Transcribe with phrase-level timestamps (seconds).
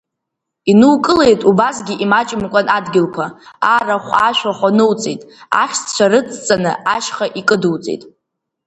[0.71, 3.25] Инукылеит убасгьы имаҷымкәан адгьылқәа,
[3.75, 5.21] арахә-ашәахә ануҵеит,
[5.61, 8.03] ахьшьцәа рыцҵаны ашьха икыдуҵеит.